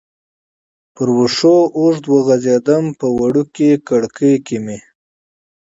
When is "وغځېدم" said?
2.13-2.83